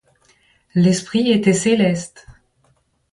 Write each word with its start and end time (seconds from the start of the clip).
L'esprit 0.73 1.29
était 1.29 1.53
céleste. 1.53 2.25